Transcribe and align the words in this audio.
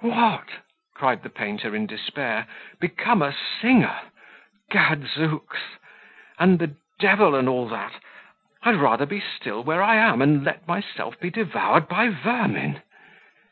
"What!" 0.00 0.48
cried 0.94 1.22
the 1.22 1.30
painter, 1.30 1.76
in 1.76 1.86
despair, 1.86 2.48
"become 2.80 3.22
a 3.22 3.32
singer? 3.60 3.94
Gadzooks! 4.68 5.60
and 6.36 6.58
the 6.58 6.74
devil 6.98 7.36
and 7.36 7.48
all 7.48 7.68
that! 7.68 7.92
I'll 8.64 8.78
rather 8.78 9.06
be 9.06 9.20
still 9.20 9.62
where 9.62 9.84
I 9.84 9.94
am, 9.94 10.20
and 10.20 10.42
let 10.42 10.66
myself 10.66 11.20
be 11.20 11.30
devoured 11.30 11.86
by 11.86 12.08
vermin." 12.08 12.82